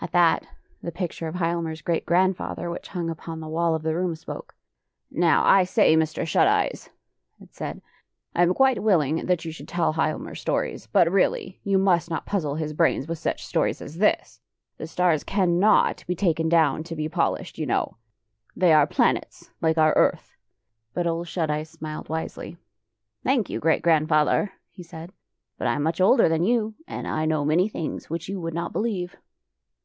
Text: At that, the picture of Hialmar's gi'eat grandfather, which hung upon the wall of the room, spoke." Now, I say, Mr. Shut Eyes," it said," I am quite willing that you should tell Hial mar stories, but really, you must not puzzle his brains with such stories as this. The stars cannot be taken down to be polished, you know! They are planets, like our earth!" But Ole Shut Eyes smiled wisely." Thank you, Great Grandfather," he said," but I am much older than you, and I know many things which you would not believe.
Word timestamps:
At 0.00 0.12
that, 0.12 0.44
the 0.82 0.92
picture 0.92 1.28
of 1.28 1.36
Hialmar's 1.36 1.80
gi'eat 1.80 2.04
grandfather, 2.04 2.68
which 2.68 2.88
hung 2.88 3.08
upon 3.08 3.40
the 3.40 3.48
wall 3.48 3.74
of 3.74 3.82
the 3.82 3.94
room, 3.94 4.14
spoke." 4.14 4.54
Now, 5.10 5.42
I 5.46 5.64
say, 5.64 5.96
Mr. 5.96 6.26
Shut 6.26 6.46
Eyes," 6.46 6.90
it 7.40 7.54
said," 7.54 7.80
I 8.36 8.42
am 8.42 8.52
quite 8.52 8.82
willing 8.82 9.24
that 9.24 9.46
you 9.46 9.50
should 9.50 9.66
tell 9.66 9.94
Hial 9.94 10.20
mar 10.20 10.34
stories, 10.34 10.86
but 10.88 11.10
really, 11.10 11.58
you 11.64 11.78
must 11.78 12.10
not 12.10 12.26
puzzle 12.26 12.56
his 12.56 12.74
brains 12.74 13.08
with 13.08 13.18
such 13.18 13.46
stories 13.46 13.80
as 13.80 13.96
this. 13.96 14.42
The 14.76 14.86
stars 14.86 15.24
cannot 15.24 16.04
be 16.06 16.14
taken 16.14 16.50
down 16.50 16.82
to 16.84 16.94
be 16.94 17.08
polished, 17.08 17.56
you 17.56 17.64
know! 17.64 17.96
They 18.54 18.74
are 18.74 18.86
planets, 18.86 19.52
like 19.62 19.78
our 19.78 19.94
earth!" 19.96 20.36
But 20.94 21.06
Ole 21.06 21.24
Shut 21.24 21.50
Eyes 21.50 21.70
smiled 21.70 22.10
wisely." 22.10 22.58
Thank 23.24 23.48
you, 23.48 23.58
Great 23.58 23.80
Grandfather," 23.80 24.52
he 24.70 24.82
said," 24.82 25.12
but 25.58 25.66
I 25.66 25.76
am 25.76 25.82
much 25.82 25.98
older 25.98 26.28
than 26.28 26.44
you, 26.44 26.74
and 26.86 27.08
I 27.08 27.24
know 27.24 27.46
many 27.46 27.68
things 27.68 28.10
which 28.10 28.28
you 28.28 28.38
would 28.38 28.52
not 28.54 28.70
believe. 28.70 29.16